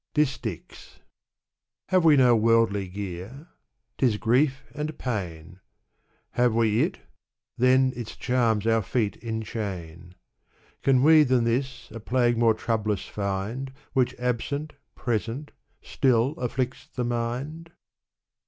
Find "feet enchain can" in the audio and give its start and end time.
8.81-11.03